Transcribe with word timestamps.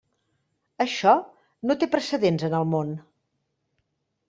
Això 0.85 1.13
no 1.71 1.77
té 1.83 1.91
precedents 1.97 2.49
en 2.51 2.57
el 2.63 2.67
món. 2.73 2.97